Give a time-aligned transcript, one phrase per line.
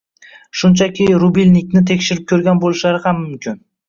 [0.59, 3.61] shunchaki rubilnikni tekshirib ko‘rgan bo‘lishlari ham mumkin.